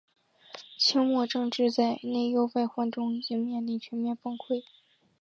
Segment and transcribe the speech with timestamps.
[0.79, 4.63] 清末政治在内忧外患中已经面临全面崩溃。